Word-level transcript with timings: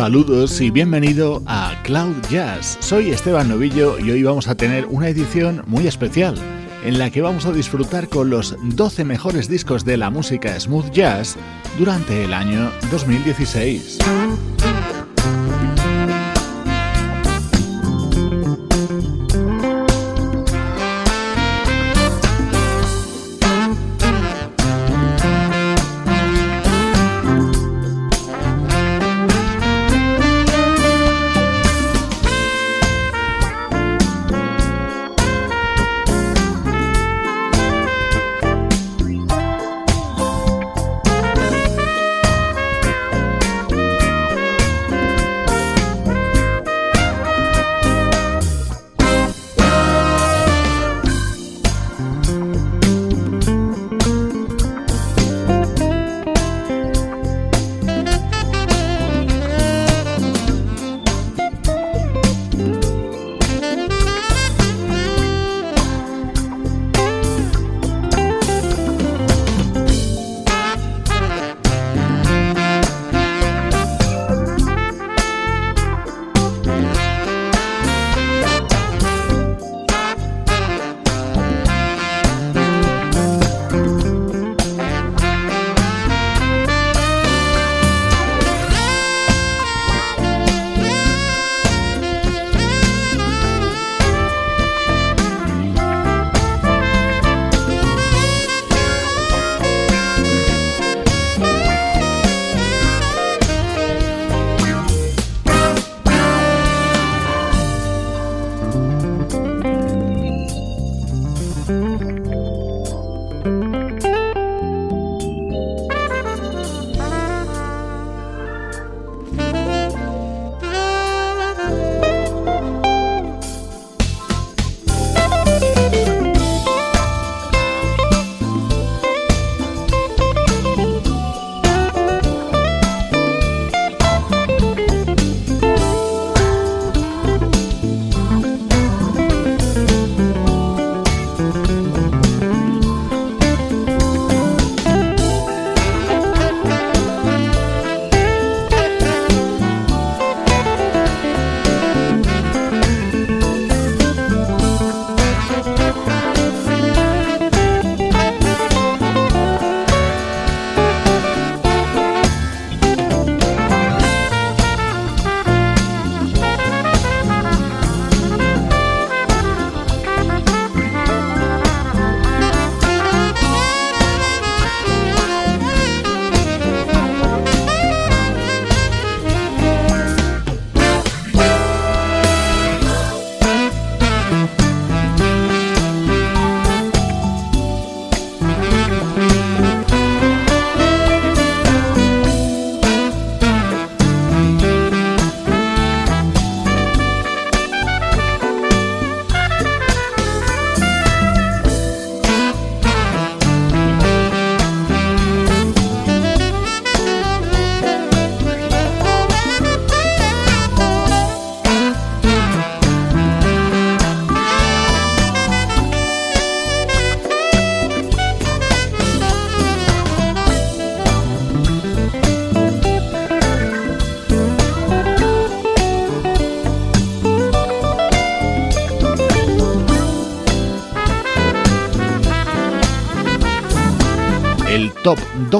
Saludos 0.00 0.58
y 0.62 0.70
bienvenido 0.70 1.42
a 1.44 1.74
Cloud 1.82 2.16
Jazz. 2.30 2.78
Soy 2.80 3.10
Esteban 3.10 3.50
Novillo 3.50 3.98
y 3.98 4.10
hoy 4.10 4.22
vamos 4.22 4.48
a 4.48 4.54
tener 4.54 4.86
una 4.86 5.10
edición 5.10 5.62
muy 5.66 5.86
especial 5.86 6.36
en 6.82 6.98
la 6.98 7.10
que 7.10 7.20
vamos 7.20 7.44
a 7.44 7.52
disfrutar 7.52 8.08
con 8.08 8.30
los 8.30 8.56
12 8.62 9.04
mejores 9.04 9.46
discos 9.46 9.84
de 9.84 9.98
la 9.98 10.08
música 10.08 10.58
smooth 10.58 10.90
jazz 10.90 11.36
durante 11.78 12.24
el 12.24 12.32
año 12.32 12.70
2016. 12.90 13.98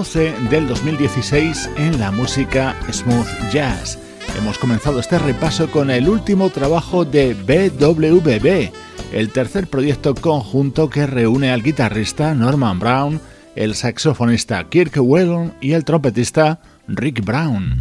12 0.01 0.33
del 0.49 0.67
2016 0.67 1.69
en 1.77 2.01
la 2.01 2.11
música 2.11 2.75
smooth 2.91 3.29
jazz. 3.53 3.99
Hemos 4.39 4.57
comenzado 4.57 4.99
este 4.99 5.19
repaso 5.19 5.71
con 5.71 5.91
el 5.91 6.09
último 6.09 6.49
trabajo 6.49 7.05
de 7.05 7.35
BWB, 7.35 8.73
el 9.13 9.29
tercer 9.29 9.67
proyecto 9.67 10.15
conjunto 10.15 10.89
que 10.89 11.07
reúne 11.07 11.53
al 11.53 11.63
guitarrista 11.63 12.35
Norman 12.35 12.79
Brown, 12.79 13.21
el 13.55 13.75
saxofonista 13.75 14.67
Kirk 14.71 14.97
Whelan 14.97 15.53
y 15.61 15.73
el 15.73 15.85
trompetista 15.85 16.61
Rick 16.89 17.23
Brown. 17.23 17.79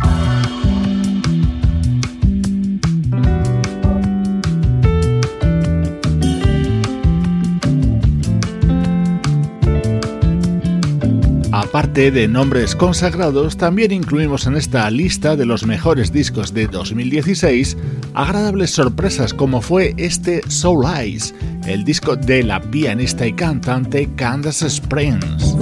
parte 12.00 12.12
de 12.12 12.30
nombres 12.30 12.78
consagrados, 12.78 13.57
también 13.57 13.92
incluimos 13.92 14.48
en 14.48 14.56
esta 14.56 14.90
lista 14.90 15.36
de 15.36 15.46
los 15.46 15.66
mejores 15.66 16.13
discos 16.13 16.54
de 16.54 16.66
2016 16.68 17.75
agradables 18.13 18.72
sorpresas 18.72 19.34
como 19.34 19.60
fue 19.60 19.96
este 19.98 20.42
Soul 20.50 20.86
Eyes, 20.86 21.36
el 21.68 21.84
disco 21.84 22.16
de 22.16 22.44
la 22.44 22.62
pianista 22.62 23.28
y 23.28 23.34
cantante 23.34 24.07
Candace 24.16 24.68
Springs. 24.68 25.57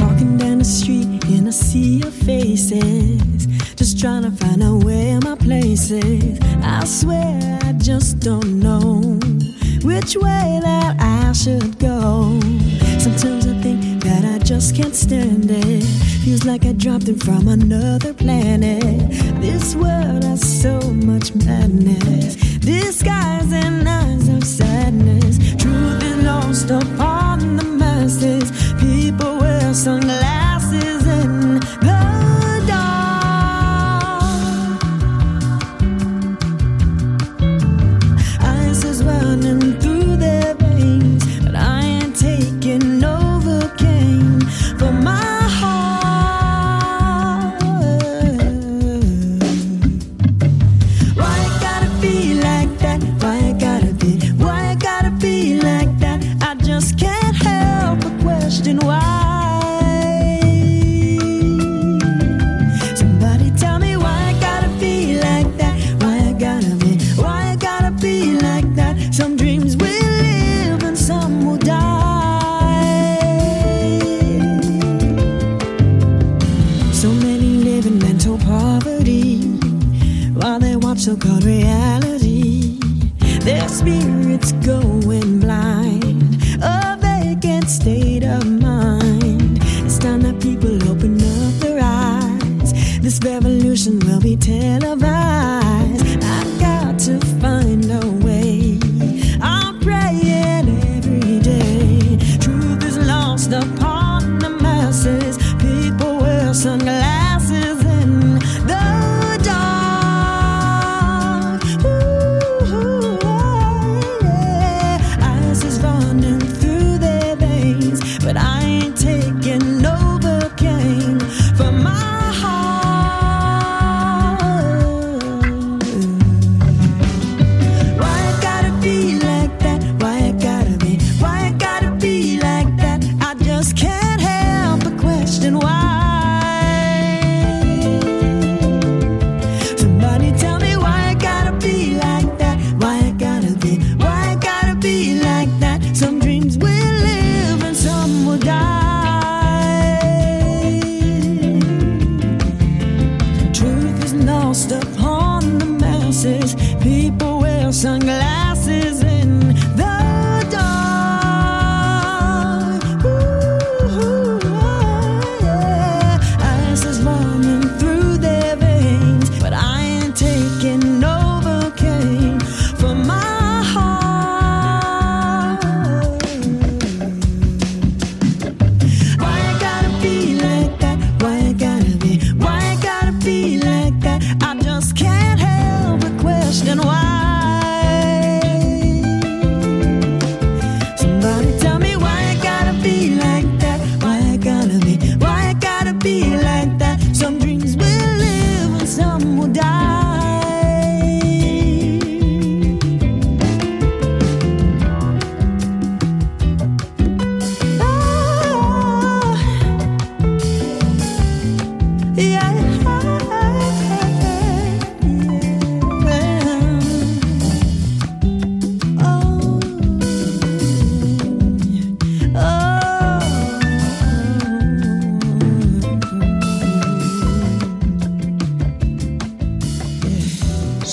Which 9.83 10.17
way 10.17 10.59
that 10.61 10.97
I 10.99 11.31
should 11.33 11.79
go. 11.79 12.39
Sometimes 12.99 13.47
I 13.47 13.61
think 13.61 13.86
just 14.47 14.77
can't 14.77 14.95
stand 14.95 15.51
it. 15.51 15.83
Feels 16.23 16.45
like 16.45 16.65
I 16.65 16.71
dropped 16.71 17.09
in 17.09 17.19
from 17.19 17.49
another 17.49 18.13
planet. 18.13 18.81
This 19.41 19.75
world 19.75 20.23
has 20.23 20.41
so 20.61 20.79
much 20.79 21.35
madness. 21.35 22.37
Disguise 22.59 23.51
and 23.51 23.85
eyes 23.89 24.29
of 24.29 24.45
sadness. 24.45 25.37
Truth 25.61 26.01
is 26.01 26.23
lost 26.23 26.69
upon 26.69 27.57
the 27.57 27.65
masses. 27.65 28.49
People 28.79 29.37
wear 29.39 29.73
sunglasses. 29.73 30.36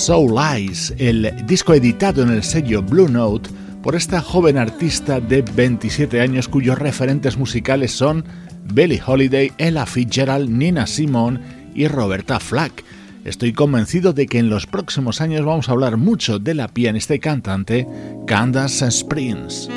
So 0.05 0.27
Lies, 0.29 0.93
el 0.99 1.35
disco 1.47 1.73
editado 1.73 2.23
en 2.23 2.29
el 2.29 2.43
sello 2.43 2.83
Blue 2.83 3.09
Note 3.09 3.49
por 3.83 3.97
esta 3.97 4.21
joven 4.21 4.59
artista 4.59 5.19
de 5.19 5.41
27 5.41 6.21
años 6.21 6.47
cuyos 6.47 6.79
referentes 6.79 7.39
musicales 7.39 7.93
son 7.93 8.23
Billie 8.71 9.01
Holiday, 9.03 9.53
Ella 9.57 9.87
Fitzgerald, 9.87 10.51
Nina 10.51 10.87
Simone 10.87 11.41
y 11.75 11.89
Roberta 11.89 12.39
Flack. 12.39 12.85
Estoy 13.25 13.55
convencido 13.55 14.13
de 14.13 14.27
que 14.27 14.39
en 14.39 14.51
los 14.51 14.67
próximos 14.67 15.23
años 15.23 15.43
vamos 15.47 15.71
a 15.71 15.73
hablar 15.73 15.97
mucho 15.97 16.39
de 16.39 16.53
la 16.53 16.69
pianista 16.69 17.15
y 17.15 17.19
cantante 17.19 17.89
Candace 18.27 18.89
Springs. 18.89 19.71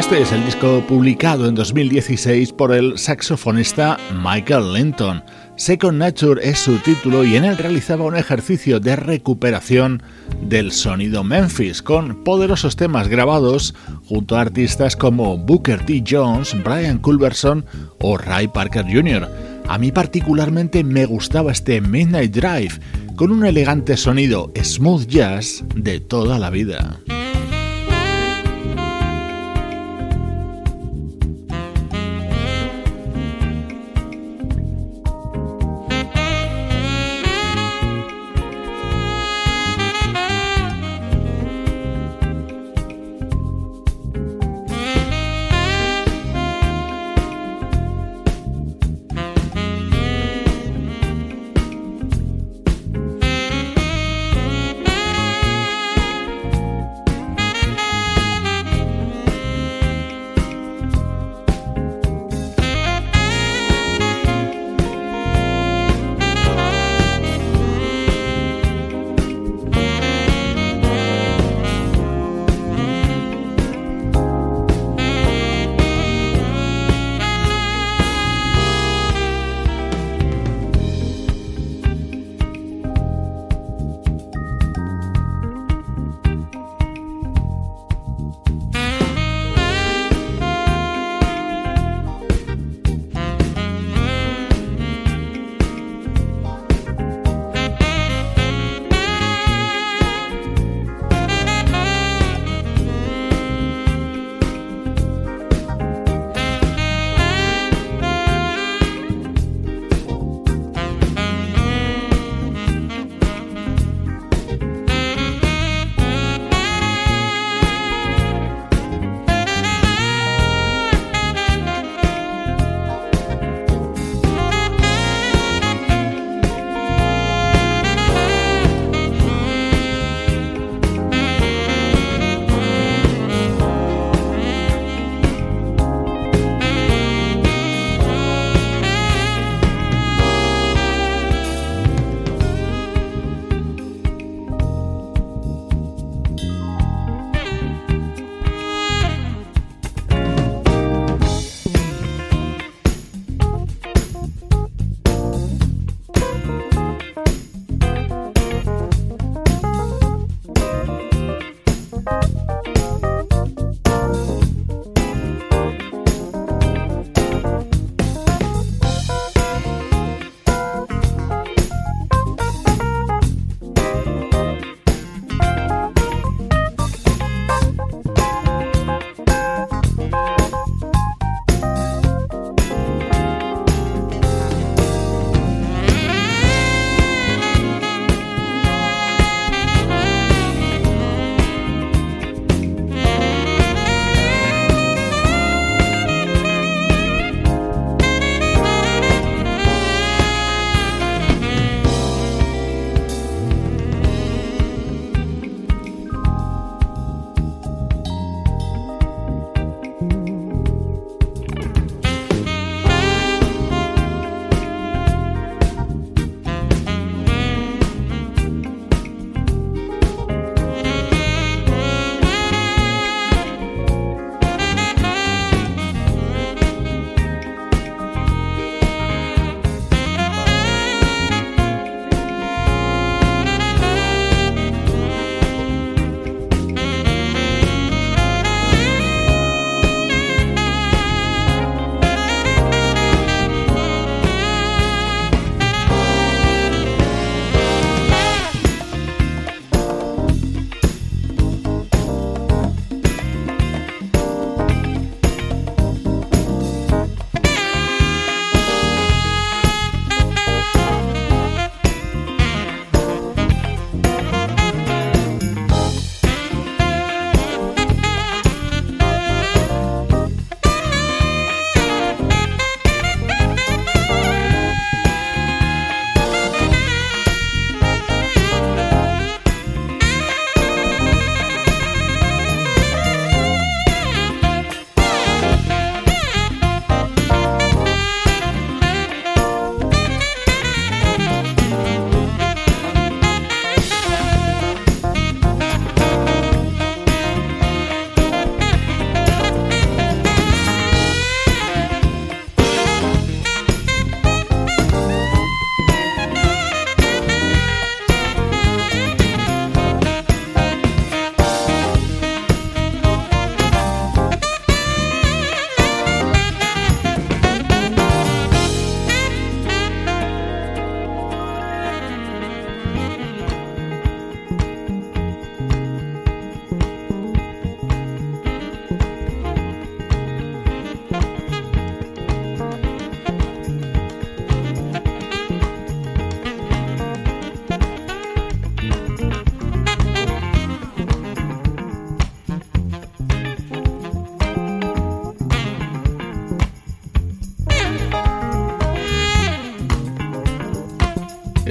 Este 0.00 0.22
es 0.22 0.32
el 0.32 0.46
disco 0.46 0.82
publicado 0.88 1.46
en 1.46 1.54
2016 1.54 2.54
por 2.54 2.72
el 2.72 2.96
saxofonista 2.96 3.98
Michael 4.24 4.72
Linton. 4.72 5.22
Second 5.56 5.98
Nature 5.98 6.40
es 6.42 6.58
su 6.58 6.78
título 6.78 7.22
y 7.22 7.36
en 7.36 7.44
él 7.44 7.58
realizaba 7.58 8.06
un 8.06 8.16
ejercicio 8.16 8.80
de 8.80 8.96
recuperación 8.96 10.02
del 10.40 10.72
sonido 10.72 11.22
Memphis 11.22 11.82
con 11.82 12.24
poderosos 12.24 12.76
temas 12.76 13.08
grabados 13.08 13.74
junto 14.06 14.38
a 14.38 14.40
artistas 14.40 14.96
como 14.96 15.36
Booker 15.36 15.84
T. 15.84 16.02
Jones, 16.08 16.56
Brian 16.64 16.96
Culberson 16.96 17.66
o 18.00 18.16
Ray 18.16 18.48
Parker 18.48 18.86
Jr. 18.90 19.28
A 19.68 19.76
mí 19.76 19.92
particularmente 19.92 20.82
me 20.82 21.04
gustaba 21.04 21.52
este 21.52 21.82
Midnight 21.82 22.34
Drive 22.34 22.80
con 23.16 23.30
un 23.30 23.44
elegante 23.44 23.98
sonido 23.98 24.50
smooth 24.60 25.06
jazz 25.06 25.62
de 25.74 26.00
toda 26.00 26.38
la 26.38 26.48
vida. 26.48 26.98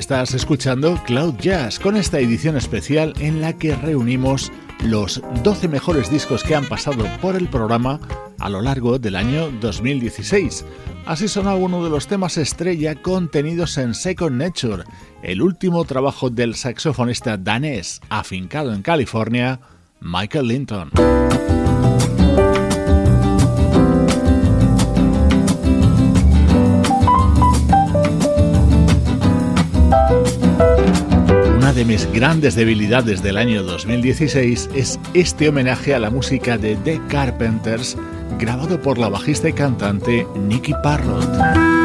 Estás 0.09 0.33
escuchando 0.33 0.99
Cloud 1.05 1.35
Jazz 1.35 1.77
con 1.77 1.95
esta 1.95 2.17
edición 2.17 2.57
especial 2.57 3.13
en 3.19 3.41
la 3.41 3.53
que 3.53 3.75
reunimos 3.75 4.51
los 4.83 5.21
12 5.43 5.67
mejores 5.67 6.09
discos 6.09 6.43
que 6.43 6.55
han 6.55 6.65
pasado 6.65 7.05
por 7.21 7.35
el 7.35 7.47
programa 7.47 7.99
a 8.39 8.49
lo 8.49 8.59
largo 8.59 8.97
del 8.97 9.15
año 9.15 9.51
2016. 9.61 10.65
Así 11.05 11.27
sonaba 11.27 11.57
uno 11.57 11.83
de 11.83 11.91
los 11.91 12.07
temas 12.07 12.37
estrella 12.37 12.99
contenidos 12.99 13.77
en 13.77 13.93
Second 13.93 14.35
Nature, 14.41 14.83
el 15.21 15.43
último 15.43 15.85
trabajo 15.85 16.31
del 16.31 16.55
saxofonista 16.55 17.37
danés 17.37 18.01
afincado 18.09 18.73
en 18.73 18.81
California, 18.81 19.59
Michael 19.99 20.47
Linton. 20.47 20.89
De 31.79 31.85
mis 31.85 32.11
grandes 32.11 32.55
debilidades 32.55 33.23
del 33.23 33.37
año 33.37 33.63
2016 33.63 34.69
es 34.75 34.99
este 35.13 35.47
homenaje 35.47 35.95
a 35.95 35.99
la 35.99 36.09
música 36.09 36.57
de 36.57 36.75
The 36.75 36.99
Carpenters 37.07 37.95
grabado 38.37 38.81
por 38.81 38.97
la 38.97 39.07
bajista 39.07 39.47
y 39.47 39.53
cantante 39.53 40.27
Nicky 40.35 40.73
Parrott. 40.83 41.78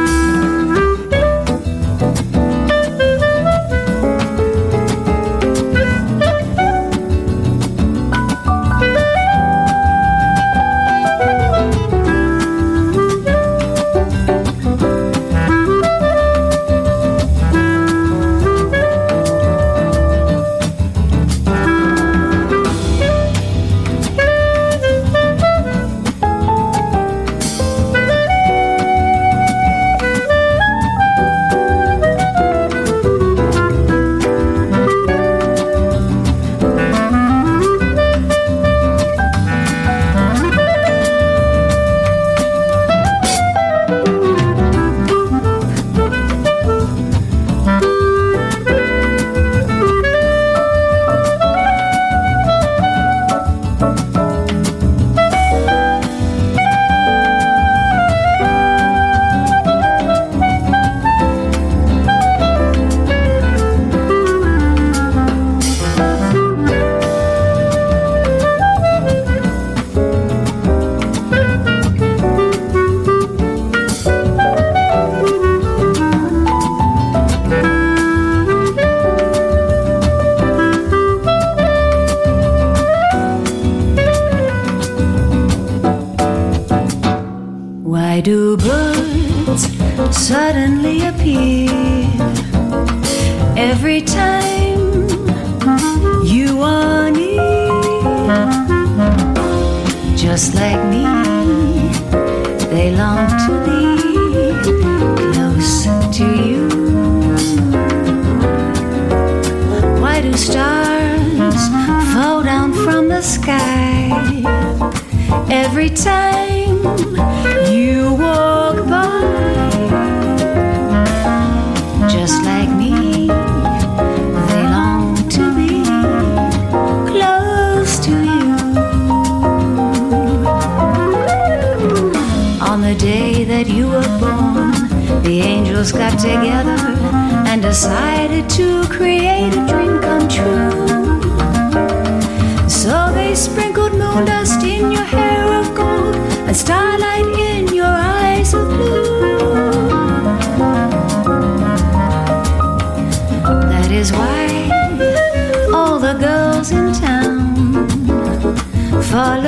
Follow 159.15 159.44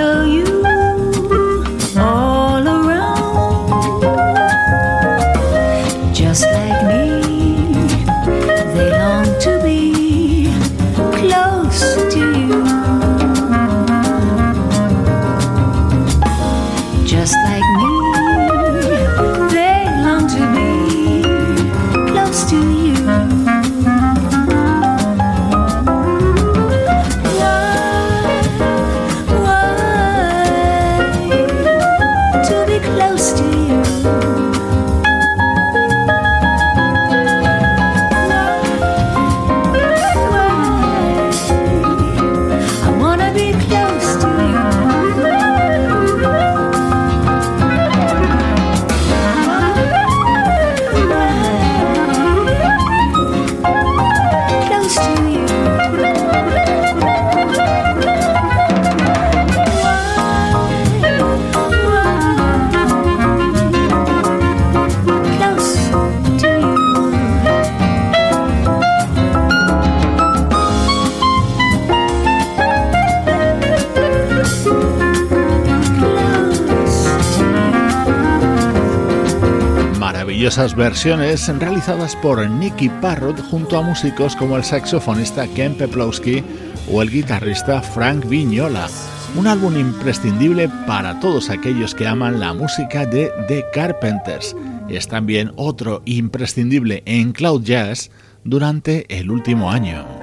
versiones 80.77 81.47
realizadas 81.57 82.15
por 82.17 82.47
Nicky 82.47 82.87
Parrott 82.87 83.41
junto 83.49 83.77
a 83.77 83.81
músicos 83.81 84.35
como 84.35 84.55
el 84.55 84.63
saxofonista 84.63 85.47
Ken 85.47 85.75
Peplowski 85.75 86.43
o 86.91 87.01
el 87.01 87.09
guitarrista 87.09 87.81
Frank 87.81 88.25
Vignola. 88.27 88.87
Un 89.35 89.47
álbum 89.47 89.75
imprescindible 89.75 90.69
para 90.85 91.19
todos 91.19 91.49
aquellos 91.49 91.95
que 91.95 92.07
aman 92.07 92.39
la 92.39 92.53
música 92.53 93.05
de 93.07 93.31
The 93.47 93.65
Carpenters. 93.73 94.55
Es 94.87 95.07
también 95.07 95.51
otro 95.55 96.03
imprescindible 96.05 97.01
en 97.05 97.33
Cloud 97.33 97.63
Jazz 97.63 98.11
durante 98.43 99.05
el 99.17 99.31
último 99.31 99.71
año. 99.71 100.16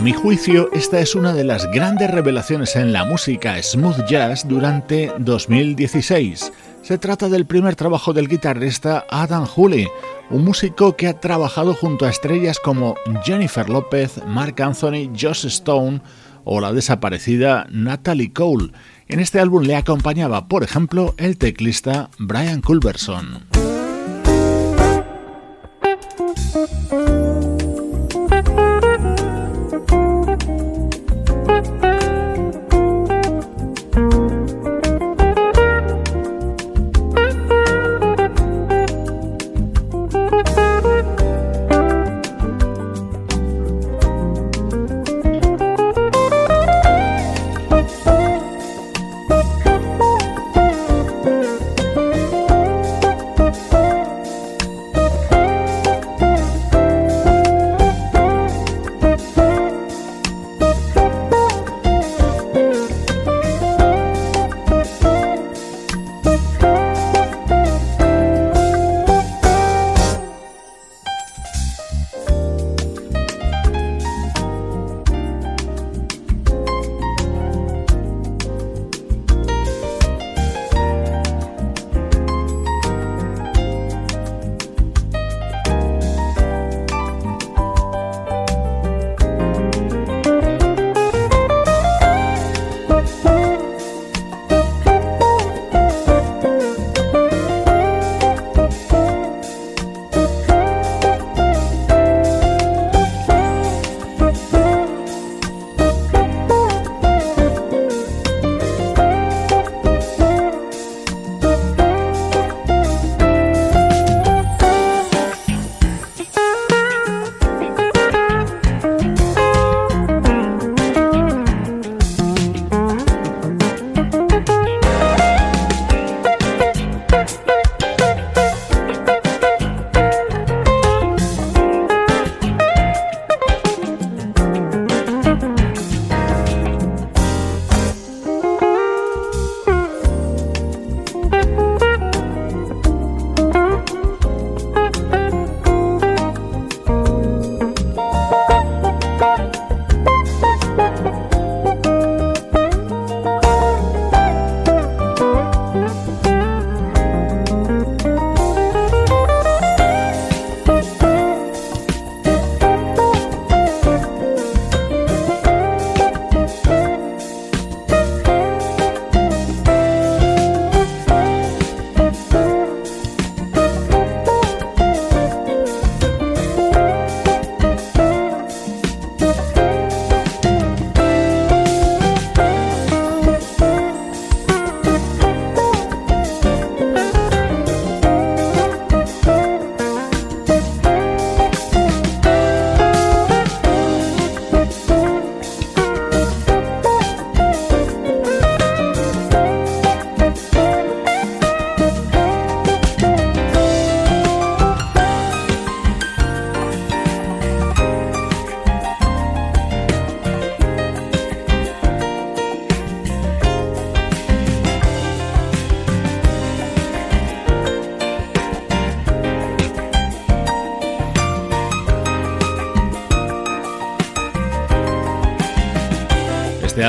A 0.00 0.02
mi 0.02 0.14
juicio, 0.14 0.70
esta 0.72 0.98
es 0.98 1.14
una 1.14 1.34
de 1.34 1.44
las 1.44 1.70
grandes 1.70 2.10
revelaciones 2.10 2.74
en 2.74 2.90
la 2.90 3.04
música 3.04 3.62
smooth 3.62 4.06
jazz 4.08 4.48
durante 4.48 5.12
2016. 5.18 6.52
Se 6.80 6.96
trata 6.96 7.28
del 7.28 7.44
primer 7.44 7.76
trabajo 7.76 8.14
del 8.14 8.26
guitarrista 8.26 9.04
Adam 9.10 9.44
Hooley, 9.44 9.88
un 10.30 10.42
músico 10.42 10.96
que 10.96 11.06
ha 11.06 11.20
trabajado 11.20 11.74
junto 11.74 12.06
a 12.06 12.08
estrellas 12.08 12.58
como 12.58 12.94
Jennifer 13.24 13.68
López, 13.68 14.22
Mark 14.26 14.62
Anthony, 14.62 15.12
Josh 15.14 15.44
Stone 15.44 16.00
o 16.44 16.62
la 16.62 16.72
desaparecida 16.72 17.66
Natalie 17.70 18.32
Cole. 18.32 18.72
En 19.06 19.20
este 19.20 19.38
álbum 19.38 19.64
le 19.64 19.76
acompañaba, 19.76 20.48
por 20.48 20.62
ejemplo, 20.64 21.14
el 21.18 21.36
teclista 21.36 22.08
Brian 22.18 22.62
Culberson. 22.62 23.44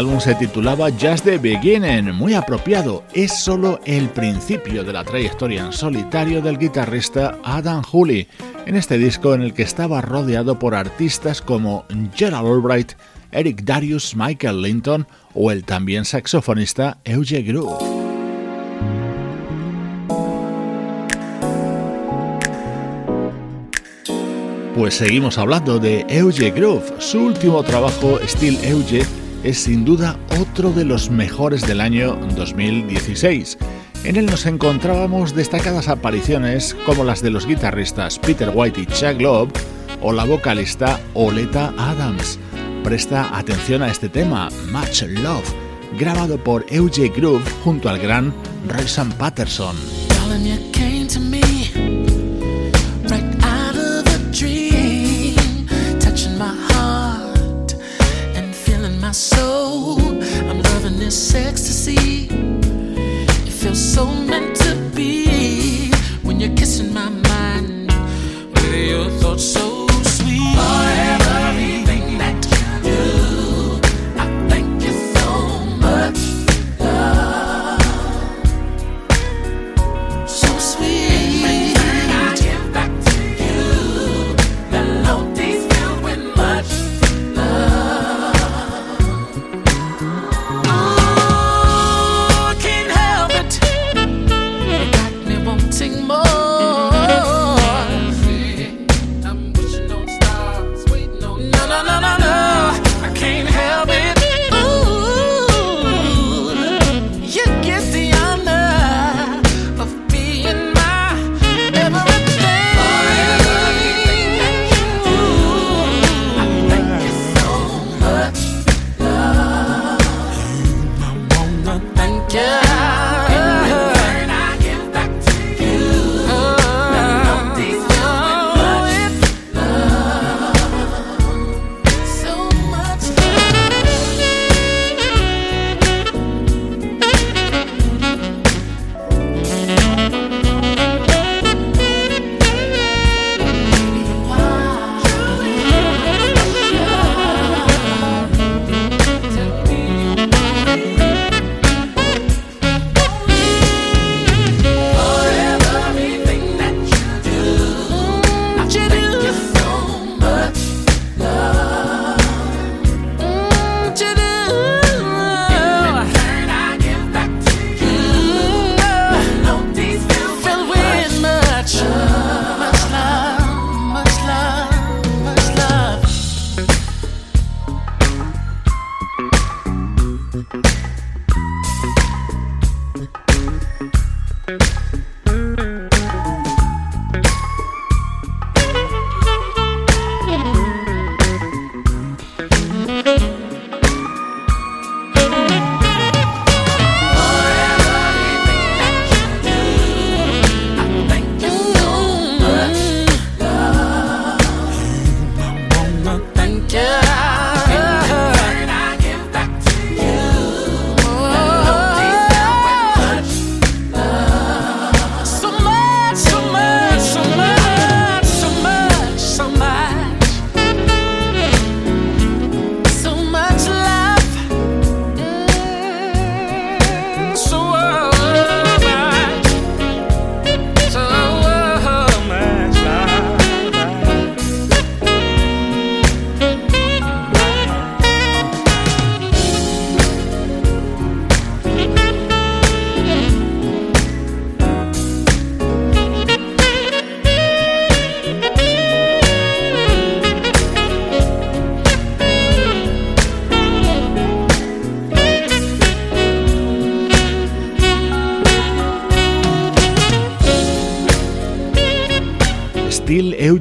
Álbum 0.01 0.19
se 0.19 0.33
titulaba 0.33 0.89
Just 0.89 1.25
the 1.25 1.37
Beginning, 1.37 2.11
muy 2.15 2.33
apropiado. 2.33 3.03
Es 3.13 3.37
solo 3.37 3.79
el 3.85 4.09
principio 4.09 4.83
de 4.83 4.93
la 4.93 5.03
trayectoria 5.03 5.63
en 5.63 5.71
solitario 5.71 6.41
del 6.41 6.57
guitarrista 6.57 7.37
Adam 7.43 7.83
Hooley, 7.83 8.27
en 8.65 8.77
este 8.77 8.97
disco 8.97 9.35
en 9.35 9.43
el 9.43 9.53
que 9.53 9.61
estaba 9.61 10.01
rodeado 10.01 10.57
por 10.57 10.73
artistas 10.73 11.39
como 11.43 11.85
Gerald 12.15 12.47
Albright, 12.47 12.93
Eric 13.31 13.61
Darius, 13.61 14.15
Michael 14.15 14.63
Linton 14.63 15.05
o 15.35 15.51
el 15.51 15.63
también 15.65 16.03
saxofonista 16.03 16.97
Euge 17.03 17.43
Groove. 17.43 17.77
Pues 24.75 24.95
seguimos 24.95 25.37
hablando 25.37 25.77
de 25.77 26.07
Euge 26.09 26.49
Groove. 26.49 26.91
Su 26.97 27.19
último 27.19 27.61
trabajo, 27.61 28.19
Steel 28.25 28.57
Euge, 28.63 29.05
es 29.43 29.59
sin 29.59 29.85
duda 29.85 30.17
otro 30.39 30.71
de 30.71 30.85
los 30.85 31.09
mejores 31.09 31.65
del 31.65 31.81
año 31.81 32.15
2016. 32.35 33.57
En 34.03 34.15
él 34.15 34.25
nos 34.25 34.45
encontrábamos 34.45 35.35
destacadas 35.35 35.87
apariciones 35.87 36.75
como 36.85 37.03
las 37.03 37.21
de 37.21 37.29
los 37.29 37.45
guitarristas 37.45 38.19
Peter 38.19 38.51
White 38.53 38.81
y 38.81 38.85
Chuck 38.87 39.19
Love 39.19 39.51
o 40.01 40.11
la 40.11 40.25
vocalista 40.25 40.99
Oleta 41.13 41.73
Adams. 41.77 42.39
Presta 42.83 43.37
atención 43.37 43.83
a 43.83 43.91
este 43.91 44.09
tema, 44.09 44.49
Much 44.71 45.03
Love, 45.03 45.53
grabado 45.99 46.43
por 46.43 46.65
Euge 46.69 47.09
Groove 47.09 47.43
junto 47.63 47.89
al 47.89 47.99
gran 47.99 48.33
Royson 48.67 49.11
Patterson. 49.13 49.75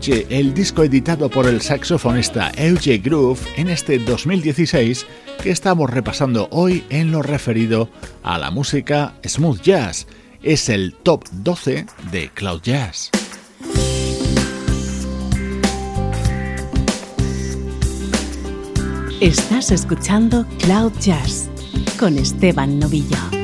El 0.08 0.54
disco 0.54 0.82
editado 0.82 1.28
por 1.28 1.46
el 1.46 1.60
saxofonista 1.60 2.50
Euge 2.56 2.98
Groove 2.98 3.38
en 3.56 3.68
este 3.68 3.98
2016 3.98 5.06
que 5.42 5.50
estamos 5.50 5.90
repasando 5.90 6.48
hoy 6.52 6.84
en 6.88 7.12
lo 7.12 7.20
referido 7.20 7.90
a 8.22 8.38
la 8.38 8.50
música 8.50 9.14
smooth 9.26 9.60
jazz. 9.60 10.06
Es 10.42 10.70
el 10.70 10.94
top 10.94 11.24
12 11.32 11.84
de 12.10 12.30
Cloud 12.30 12.62
Jazz. 12.62 13.10
Estás 19.20 19.70
escuchando 19.70 20.46
Cloud 20.60 20.92
Jazz 20.98 21.50
con 21.98 22.16
Esteban 22.16 22.78
Novillo. 22.78 23.39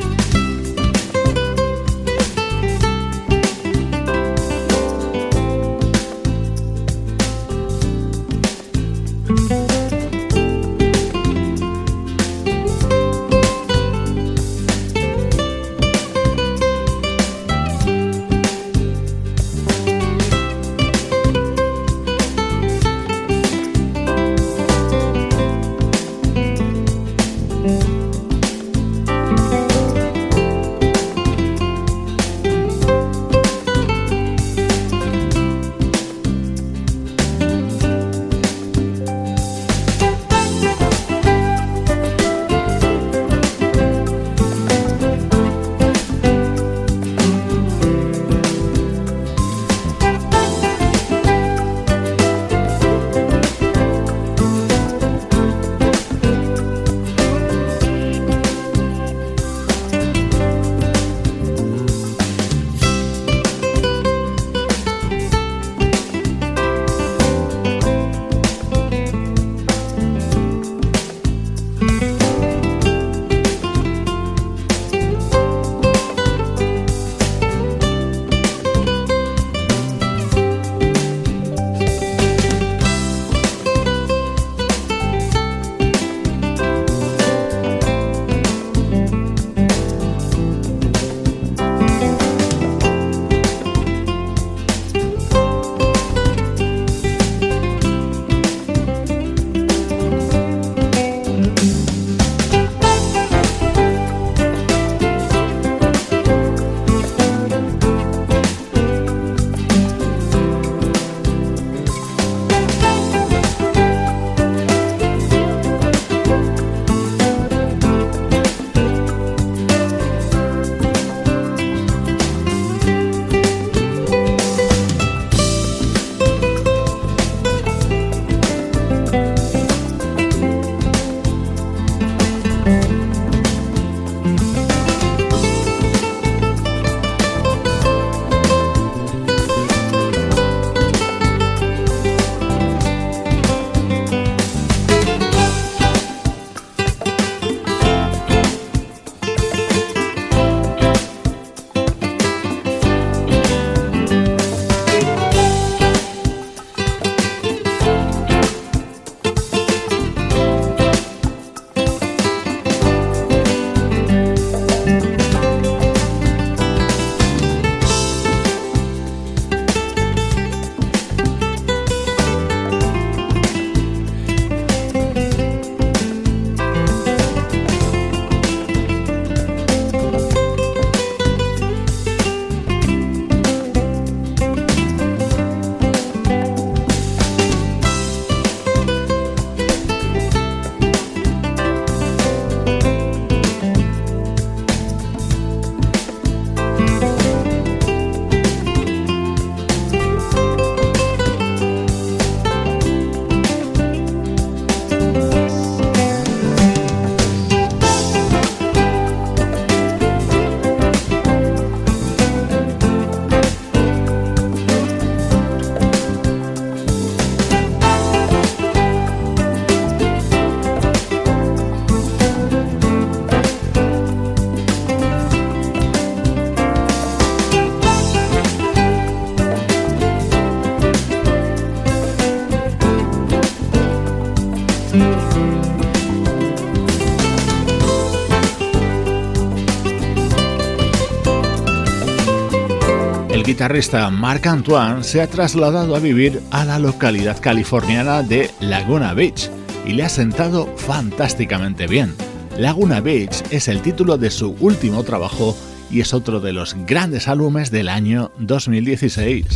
Guitarrista 243.56 244.10
Marc 244.10 244.46
Antoine 244.48 245.02
se 245.02 245.22
ha 245.22 245.26
trasladado 245.28 245.96
a 245.96 245.98
vivir 245.98 246.42
a 246.50 246.66
la 246.66 246.78
localidad 246.78 247.40
californiana 247.40 248.22
de 248.22 248.50
Laguna 248.60 249.14
Beach 249.14 249.48
y 249.86 249.92
le 249.92 250.02
ha 250.02 250.10
sentado 250.10 250.66
fantásticamente 250.76 251.86
bien. 251.86 252.14
Laguna 252.58 253.00
Beach 253.00 253.42
es 253.50 253.68
el 253.68 253.80
título 253.80 254.18
de 254.18 254.30
su 254.30 254.54
último 254.60 255.04
trabajo 255.04 255.56
y 255.90 256.02
es 256.02 256.12
otro 256.12 256.40
de 256.40 256.52
los 256.52 256.74
grandes 256.86 257.28
álbumes 257.28 257.70
del 257.70 257.88
año 257.88 258.30
2016. 258.36 259.46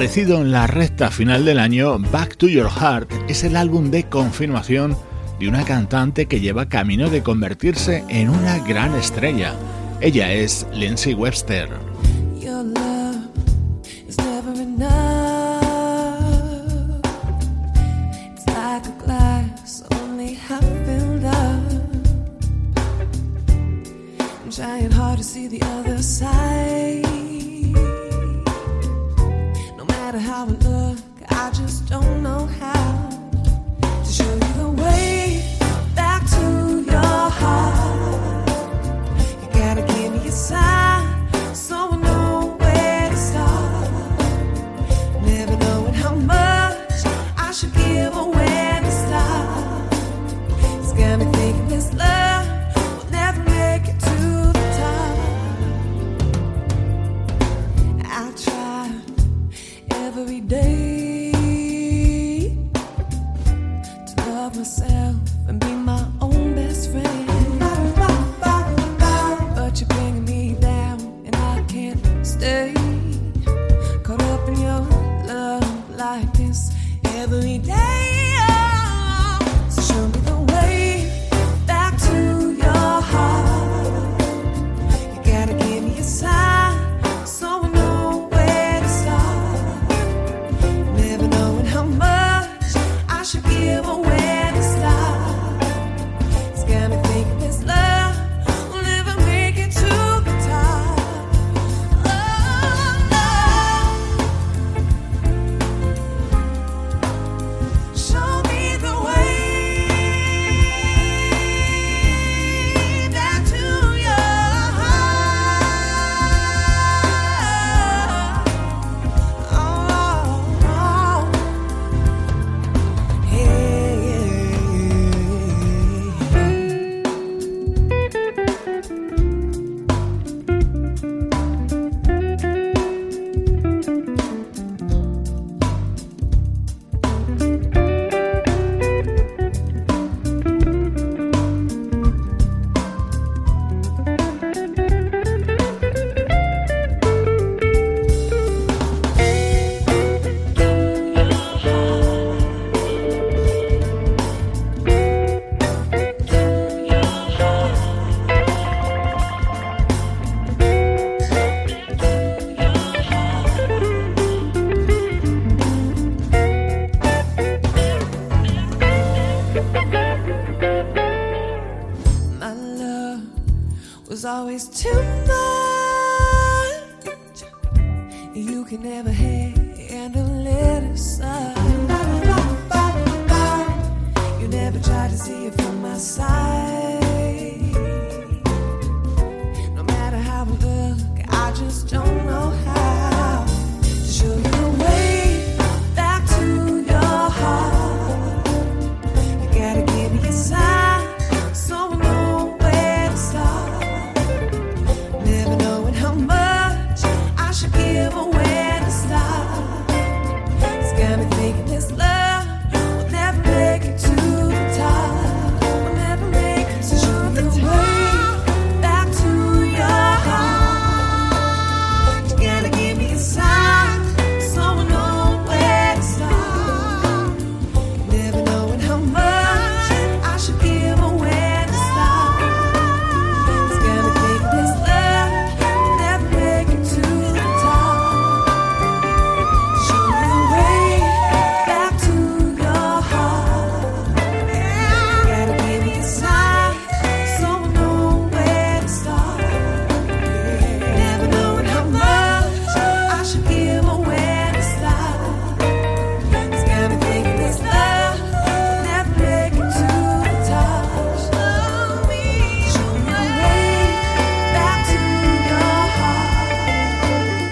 Aparecido 0.00 0.40
en 0.40 0.50
la 0.50 0.66
recta 0.66 1.10
final 1.10 1.44
del 1.44 1.58
año, 1.58 1.98
Back 1.98 2.38
to 2.38 2.48
Your 2.48 2.70
Heart 2.70 3.12
es 3.28 3.44
el 3.44 3.54
álbum 3.54 3.90
de 3.90 4.04
confirmación 4.04 4.96
de 5.38 5.46
una 5.46 5.62
cantante 5.66 6.24
que 6.24 6.40
lleva 6.40 6.70
camino 6.70 7.10
de 7.10 7.22
convertirse 7.22 8.02
en 8.08 8.30
una 8.30 8.60
gran 8.60 8.94
estrella. 8.94 9.52
Ella 10.00 10.32
es 10.32 10.66
Lindsay 10.72 11.12
Webster. 11.12 11.68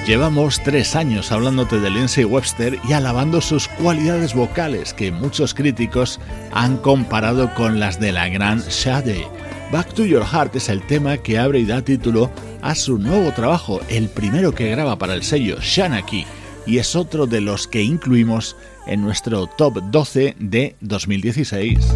Llevamos 0.08 0.62
tres 0.64 0.96
años 0.96 1.32
hablándote 1.32 1.80
de 1.80 1.90
Lindsay 1.90 2.24
Webster 2.24 2.78
y 2.88 2.94
alabando 2.94 3.42
sus 3.42 3.68
cualidades 3.68 4.32
vocales 4.32 4.94
que 4.94 5.12
muchos 5.12 5.52
críticos 5.52 6.18
han 6.50 6.78
comparado 6.78 7.52
con 7.54 7.78
las 7.78 8.00
de 8.00 8.12
la 8.12 8.26
gran 8.30 8.62
Sade. 8.62 9.26
Back 9.70 9.92
to 9.92 10.06
Your 10.06 10.24
Heart 10.24 10.56
es 10.56 10.70
el 10.70 10.80
tema 10.80 11.18
que 11.18 11.38
abre 11.38 11.58
y 11.58 11.66
da 11.66 11.82
título 11.82 12.30
a 12.62 12.74
su 12.74 12.96
nuevo 12.96 13.32
trabajo, 13.32 13.82
el 13.90 14.08
primero 14.08 14.54
que 14.54 14.70
graba 14.70 14.96
para 14.96 15.12
el 15.12 15.22
sello 15.22 15.58
Shanaki, 15.60 16.24
y 16.66 16.78
es 16.78 16.96
otro 16.96 17.26
de 17.26 17.42
los 17.42 17.68
que 17.68 17.82
incluimos 17.82 18.56
en 18.86 19.02
nuestro 19.02 19.46
top 19.46 19.82
12 19.90 20.36
de 20.38 20.74
2016. 20.80 21.86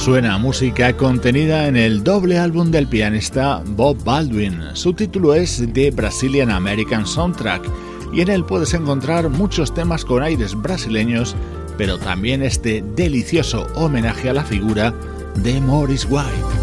Suena 0.00 0.38
música 0.38 0.96
contenida 0.96 1.66
en 1.68 1.76
el 1.76 2.02
doble 2.02 2.38
álbum 2.38 2.70
del 2.70 2.86
pianista 2.86 3.62
Bob 3.66 4.02
Baldwin. 4.02 4.58
Su 4.72 4.94
título 4.94 5.34
es 5.34 5.62
The 5.74 5.90
Brazilian 5.90 6.50
American 6.50 7.06
Soundtrack 7.06 7.62
y 8.10 8.22
en 8.22 8.30
él 8.30 8.42
puedes 8.46 8.72
encontrar 8.72 9.28
muchos 9.28 9.74
temas 9.74 10.06
con 10.06 10.22
aires 10.22 10.54
brasileños, 10.54 11.36
pero 11.76 11.98
también 11.98 12.42
este 12.42 12.82
delicioso 12.96 13.66
homenaje 13.74 14.30
a 14.30 14.34
la 14.34 14.42
figura 14.42 14.94
de 15.36 15.60
Morris 15.60 16.06
White. 16.08 16.59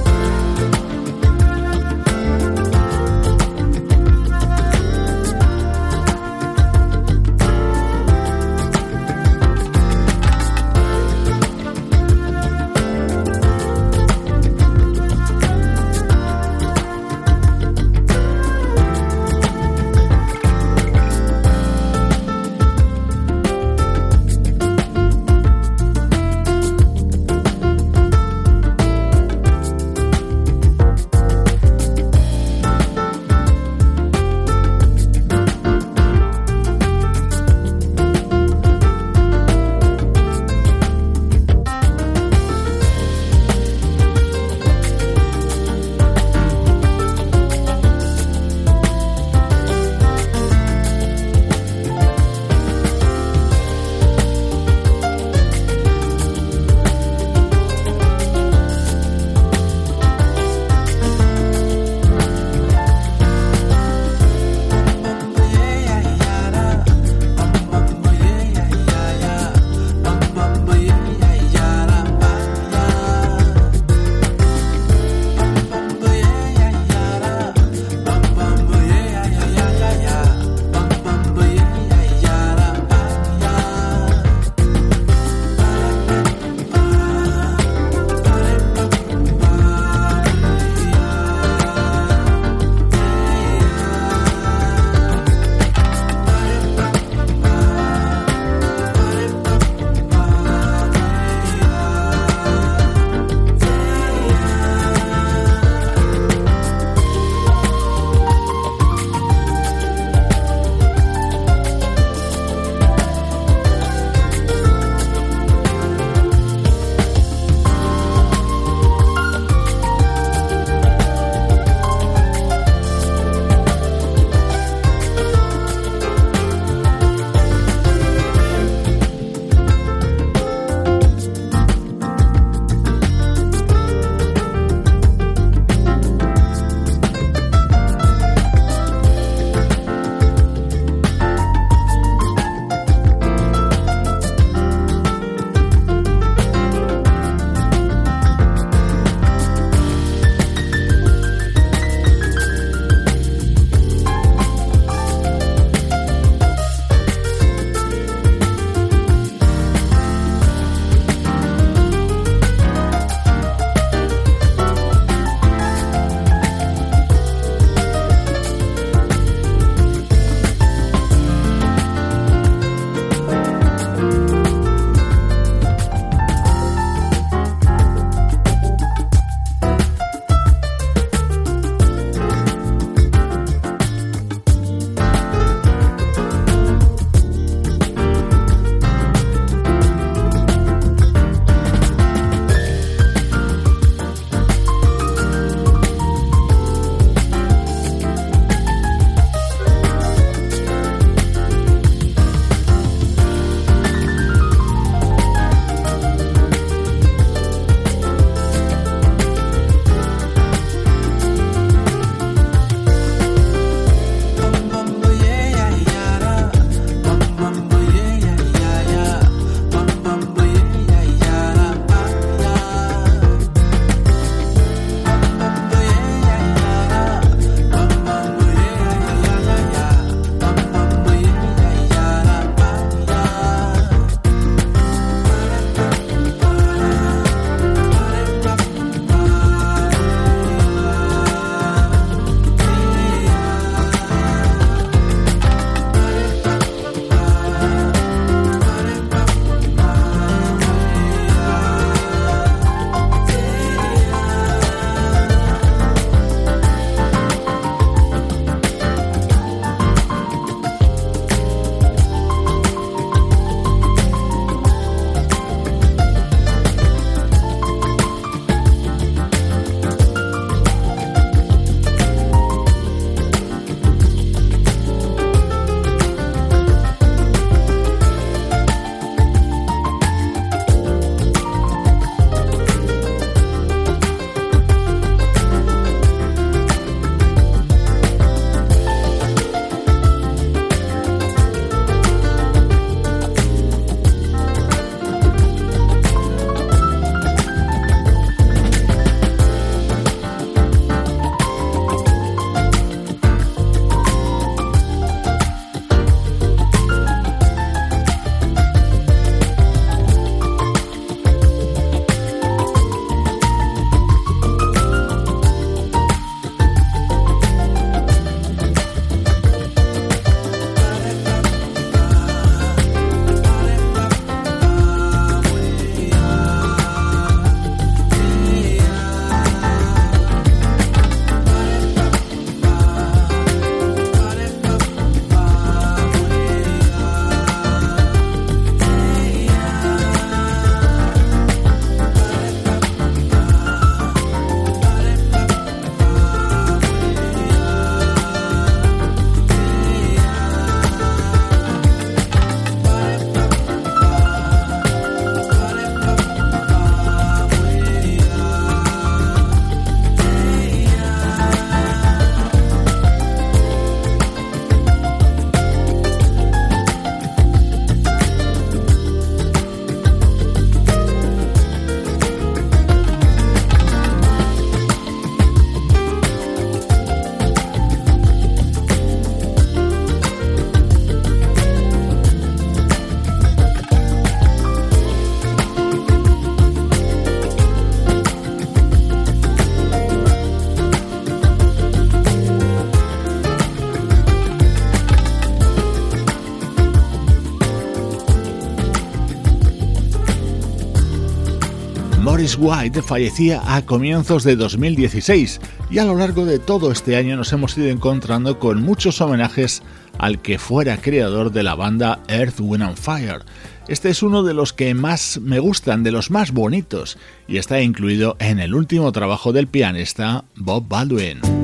White 402.56 403.02
fallecía 403.02 403.62
a 403.76 403.82
comienzos 403.82 404.44
de 404.44 404.56
2016 404.56 405.60
y 405.90 405.98
a 405.98 406.06
lo 406.06 406.16
largo 406.16 406.46
de 406.46 406.60
todo 406.60 406.92
este 406.92 407.18
año 407.18 407.36
nos 407.36 407.52
hemos 407.52 407.78
ido 407.78 407.88
encontrando 407.88 408.60
con 408.60 408.82
muchos 408.82 409.20
homenajes 409.20 409.84
al 410.18 410.42
que 410.42 410.58
fuera 410.58 411.02
creador 411.02 411.52
de 411.52 411.64
la 411.64 411.76
banda 411.76 412.20
Earth, 412.28 412.60
Wind 412.60 412.84
and 412.84 412.98
Fire. 412.98 413.44
Este 413.88 414.10
es 414.10 414.24
uno 414.24 414.44
de 414.44 414.54
los 414.54 414.72
que 414.72 414.94
más 414.94 415.40
me 415.42 415.60
gustan, 415.60 416.04
de 416.04 416.12
los 416.12 416.32
más 416.32 416.52
bonitos, 416.52 417.18
y 417.48 417.58
está 417.58 417.82
incluido 417.82 418.38
en 418.40 418.60
el 418.60 418.76
último 418.76 419.12
trabajo 419.12 419.52
del 419.52 419.68
pianista 419.68 420.46
Bob 420.56 420.88
Baldwin. 420.88 421.57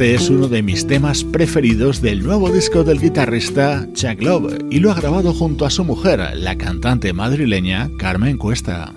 Este 0.00 0.14
es 0.14 0.30
uno 0.30 0.48
de 0.48 0.62
mis 0.62 0.86
temas 0.86 1.24
preferidos 1.24 2.00
del 2.00 2.22
nuevo 2.22 2.50
disco 2.50 2.84
del 2.84 2.98
guitarrista 2.98 3.86
Chuck 3.92 4.22
Love 4.22 4.56
y 4.70 4.78
lo 4.78 4.90
ha 4.90 4.94
grabado 4.94 5.34
junto 5.34 5.66
a 5.66 5.70
su 5.70 5.84
mujer, 5.84 6.22
la 6.36 6.56
cantante 6.56 7.12
madrileña 7.12 7.90
Carmen 7.98 8.38
Cuesta. 8.38 8.94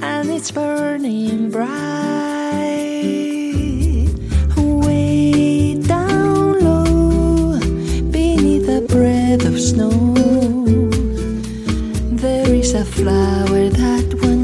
And 0.00 0.30
it's 0.30 0.50
burning 0.50 1.50
bright. 1.50 3.37
Snow. 9.58 10.14
There 12.12 12.54
is 12.54 12.74
a 12.74 12.84
flower 12.84 13.68
that 13.68 14.14
one 14.22 14.37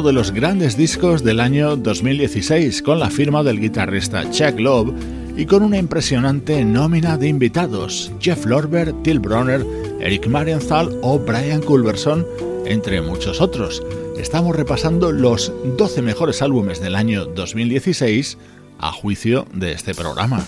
De 0.00 0.12
los 0.14 0.32
grandes 0.32 0.78
discos 0.78 1.22
del 1.22 1.40
año 1.40 1.76
2016, 1.76 2.80
con 2.80 2.98
la 2.98 3.10
firma 3.10 3.42
del 3.42 3.60
guitarrista 3.60 4.30
Chuck 4.30 4.58
Love 4.58 4.94
y 5.36 5.44
con 5.44 5.62
una 5.62 5.76
impresionante 5.76 6.64
nómina 6.64 7.18
de 7.18 7.28
invitados: 7.28 8.10
Jeff 8.18 8.46
Lorber, 8.46 8.94
Till 9.02 9.18
Bronner, 9.18 9.64
Eric 10.00 10.26
Marienthal 10.26 10.98
o 11.02 11.18
Brian 11.18 11.60
Culberson, 11.60 12.26
entre 12.64 13.02
muchos 13.02 13.42
otros. 13.42 13.82
Estamos 14.18 14.56
repasando 14.56 15.12
los 15.12 15.52
12 15.76 16.00
mejores 16.00 16.40
álbumes 16.40 16.80
del 16.80 16.94
año 16.94 17.26
2016 17.26 18.38
a 18.78 18.92
juicio 18.92 19.46
de 19.52 19.72
este 19.72 19.94
programa. 19.94 20.46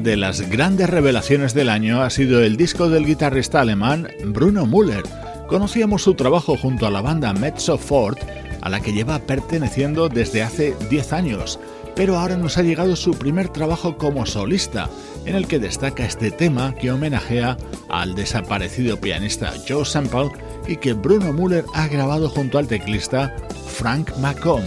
De 0.00 0.16
las 0.16 0.42
grandes 0.50 0.90
revelaciones 0.90 1.54
del 1.54 1.70
año 1.70 2.02
ha 2.02 2.10
sido 2.10 2.42
el 2.42 2.56
disco 2.56 2.90
del 2.90 3.06
guitarrista 3.06 3.60
alemán 3.60 4.08
Bruno 4.26 4.66
Müller. 4.66 5.04
Conocíamos 5.48 6.02
su 6.02 6.14
trabajo 6.14 6.56
junto 6.56 6.86
a 6.86 6.90
la 6.90 7.00
banda 7.00 7.32
Mezzo 7.32 7.78
Fort, 7.78 8.18
a 8.60 8.68
la 8.68 8.80
que 8.80 8.92
lleva 8.92 9.20
perteneciendo 9.20 10.08
desde 10.08 10.42
hace 10.42 10.74
10 10.90 11.12
años, 11.12 11.58
pero 11.94 12.18
ahora 12.18 12.36
nos 12.36 12.58
ha 12.58 12.62
llegado 12.62 12.94
su 12.94 13.12
primer 13.12 13.48
trabajo 13.48 13.96
como 13.96 14.26
solista, 14.26 14.90
en 15.24 15.34
el 15.34 15.46
que 15.46 15.58
destaca 15.58 16.04
este 16.04 16.30
tema 16.30 16.74
que 16.74 16.90
homenajea 16.90 17.56
al 17.88 18.14
desaparecido 18.14 19.00
pianista 19.00 19.54
Joe 19.66 19.84
Sample 19.84 20.30
y 20.68 20.76
que 20.76 20.92
Bruno 20.92 21.32
Müller 21.32 21.64
ha 21.74 21.88
grabado 21.88 22.28
junto 22.28 22.58
al 22.58 22.66
teclista 22.66 23.34
Frank 23.66 24.10
McComb. 24.18 24.66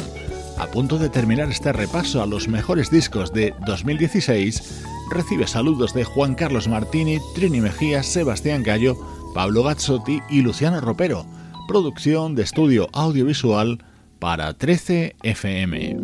A 0.58 0.68
punto 0.68 0.98
de 0.98 1.08
terminar 1.08 1.50
este 1.50 1.72
repaso 1.72 2.22
a 2.22 2.26
los 2.26 2.50
mejores 2.50 2.92
discos 2.92 3.32
de 3.32 3.54
2016, 3.66 4.84
recibe 5.10 5.48
saludos 5.48 5.94
de 5.94 6.04
Juan 6.04 6.36
Carlos 6.36 6.68
Martini, 6.68 7.20
Trini 7.36 7.62
Mejía, 7.62 8.04
Sebastián 8.04 8.64
Gallo, 8.64 8.98
Pablo 9.34 9.64
Gazzotti 9.64 10.22
y 10.30 10.42
Luciano 10.42 10.82
Ropero. 10.82 11.26
Producción 11.68 12.36
de 12.36 12.44
estudio 12.44 12.90
audiovisual 12.94 13.84
para 14.20 14.54
13 14.54 15.16
FM. 15.24 15.98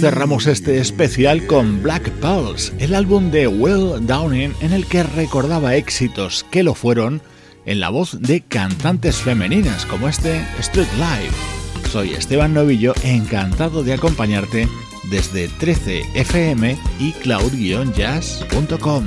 Cerramos 0.00 0.46
este 0.46 0.78
especial 0.78 1.46
con 1.46 1.82
Black 1.82 2.10
Pulse, 2.20 2.72
el 2.78 2.94
álbum 2.94 3.30
de 3.30 3.46
Will 3.46 4.04
Downing 4.06 4.54
en 4.60 4.72
el 4.72 4.86
que 4.86 5.04
recordaba 5.04 5.76
éxitos 5.76 6.44
que 6.50 6.64
lo 6.64 6.74
fueron 6.74 7.22
en 7.66 7.80
la 7.80 7.88
voz 7.90 8.20
de 8.20 8.40
cantantes 8.40 9.16
femeninas 9.16 9.86
como 9.86 10.08
este 10.08 10.44
Street 10.58 10.88
Live. 10.96 11.32
Soy 11.90 12.14
Esteban 12.14 12.54
Novillo, 12.54 12.94
encantado 13.02 13.82
de 13.82 13.94
acompañarte 13.94 14.68
desde 15.10 15.50
13fm 15.50 16.76
y 16.98 17.12
cloud-jazz.com. 17.12 19.06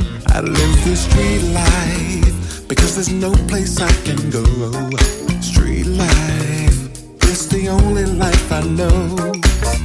The 7.55 7.69
only 7.69 8.05
life 8.05 8.51
I 8.51 8.61
know. 8.63 9.31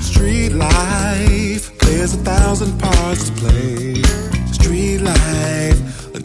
Street 0.01 0.53
life, 0.53 1.71
there's 1.79 2.15
a 2.15 2.19
thousand 2.19 2.79
parts 2.81 3.31
to 3.31 3.37
play. 3.37 4.03
Street 4.53 4.99
life, 5.03 5.79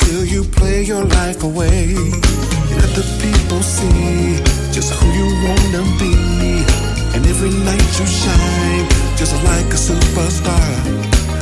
until 0.06 0.26
you 0.26 0.44
play 0.44 0.84
your 0.84 1.04
life 1.04 1.44
away. 1.44 1.96
Let 2.78 2.92
the 2.94 3.06
people 3.22 3.62
see 3.64 4.38
just 4.72 4.94
who 4.94 5.08
you 5.20 5.28
wanna 5.46 5.82
be. 5.98 6.14
And 7.16 7.26
every 7.26 7.50
night 7.50 7.90
you 7.98 8.06
shine 8.06 8.86
just 9.18 9.34
like 9.44 9.66
a 9.66 9.80
superstar. 9.90 10.68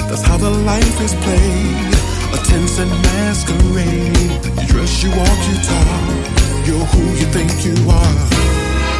That's 0.08 0.22
how 0.22 0.38
the 0.38 0.50
life 0.50 1.02
is 1.02 1.14
played. 1.26 1.94
A 2.36 2.40
tense 2.46 2.80
and 2.80 2.92
masquerade. 3.04 4.32
You 4.60 4.68
dress, 4.68 5.04
you 5.04 5.10
walk, 5.10 5.40
you 5.50 5.58
talk. 5.72 6.14
You're 6.66 6.88
who 6.94 7.04
you 7.20 7.28
think 7.36 7.52
you 7.66 7.76
are. 7.90 8.22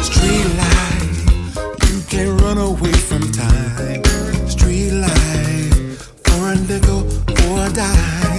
Street 0.02 0.46
life, 0.60 1.56
you 1.88 2.02
can't 2.10 2.38
run 2.42 2.58
away 2.58 2.92
from 2.92 3.22
time. 3.32 4.04
Street 4.46 4.92
life, 4.92 6.12
for 6.24 6.52
a 6.52 6.56
nickel, 6.68 7.08
for 7.36 7.66
a 7.66 7.70
dime. 7.72 8.33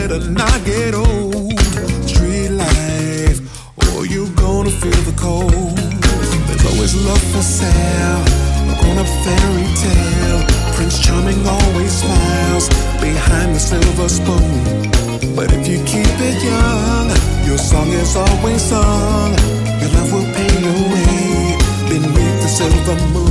Better 0.00 0.30
not 0.30 0.58
get 0.64 0.94
old. 0.94 1.58
Street 2.08 2.50
life, 2.64 3.38
or 3.84 4.06
you 4.06 4.22
gonna 4.44 4.70
feel 4.82 5.02
the 5.10 5.16
cold. 5.26 5.76
There's 6.46 6.64
always 6.70 6.94
love 7.08 7.24
for 7.32 7.44
sale, 7.60 8.22
on 8.88 8.96
a 9.04 9.06
fairy 9.22 9.68
tale. 9.84 10.40
Prince 10.74 10.96
Charming 11.04 11.42
always 11.46 11.92
smiles 12.02 12.66
behind 13.06 13.54
the 13.56 13.62
silver 13.70 14.08
spoon. 14.08 14.50
But 15.36 15.48
if 15.56 15.68
you 15.70 15.78
keep 15.92 16.16
it 16.28 16.38
young, 16.52 17.08
your 17.46 17.58
song 17.58 17.88
is 18.02 18.16
always 18.16 18.62
sung. 18.62 19.32
Your 19.80 19.90
love 19.96 20.12
will 20.14 20.28
pay 20.36 20.52
your 20.66 20.80
way 20.92 21.56
beneath 21.90 22.36
the 22.44 22.50
silver 22.58 22.96
moon. 23.12 23.29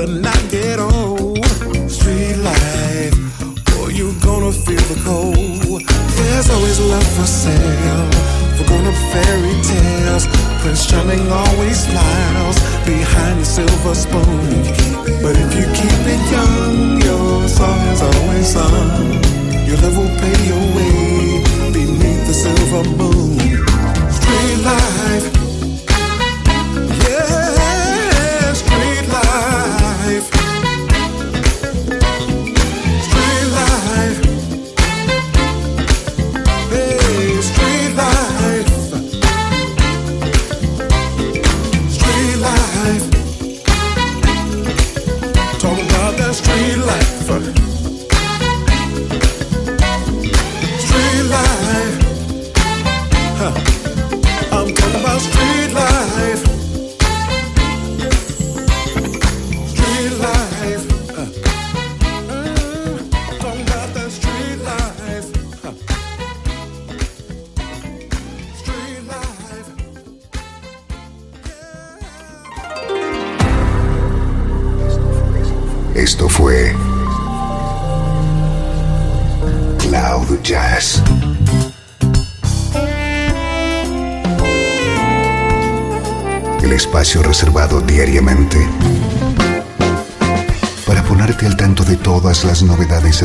Better 0.00 0.20
not 0.20 0.50
get 0.50 0.78
old. 0.78 1.44
Street 1.90 2.36
life, 2.36 3.14
or 3.78 3.90
you 3.90 4.14
gonna 4.20 4.52
feel 4.52 4.84
the 4.92 4.98
cold. 5.04 5.82
There's 6.16 6.48
always 6.50 6.80
love 6.80 7.08
for 7.16 7.26
sale, 7.26 8.10
for 8.56 8.64
grown 8.68 8.86
up 8.86 8.98
fairy 9.12 9.56
tales. 9.62 10.26
Prince 10.60 10.86
Charming 10.86 11.26
always 11.30 11.84
smiles 11.84 12.58
behind 12.84 13.40
the 13.40 13.44
silver 13.44 13.94
spoon. 13.94 14.62
But 15.22 15.36
if 15.36 15.50
you 15.58 15.66
keep 15.80 16.02
it 16.14 16.22
young, 16.30 17.00
your 17.02 17.48
song 17.48 17.80
is 17.92 18.02
always 18.02 18.46
sung. 18.52 19.12
Your 19.66 19.78
love 19.82 19.96
will 19.98 20.14
pay 20.22 20.38
your 20.50 20.64
way 20.76 21.42
beneath 21.72 22.26
the 22.26 22.34
silver 22.34 22.84
moon. 22.96 23.38
Street 24.16 24.58
life, 24.64 25.39